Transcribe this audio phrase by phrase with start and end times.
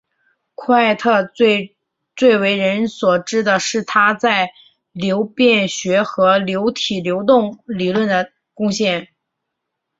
[0.55, 1.23] 库埃特
[2.15, 4.51] 最为人所知的是他在
[4.91, 9.09] 流变学和流体流动理论的贡献。